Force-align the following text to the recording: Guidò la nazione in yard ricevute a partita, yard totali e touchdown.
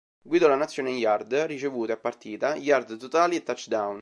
Guidò 0.23 0.47
la 0.47 0.55
nazione 0.55 0.89
in 0.89 0.97
yard 0.97 1.31
ricevute 1.31 1.91
a 1.91 1.97
partita, 1.97 2.55
yard 2.55 2.97
totali 2.97 3.35
e 3.35 3.43
touchdown. 3.43 3.99